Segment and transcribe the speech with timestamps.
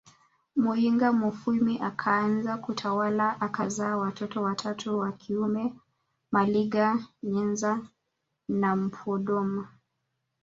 [0.61, 5.73] Muyinga mufwimi akaanza kutawala akazaa watoto watatu wa kiume
[6.31, 7.79] Maliga Nyenza
[8.47, 9.67] na Mpondwa